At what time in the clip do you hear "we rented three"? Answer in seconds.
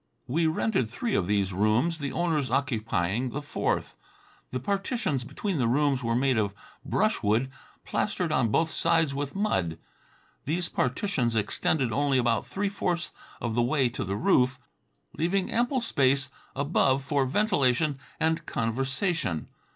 0.25-1.13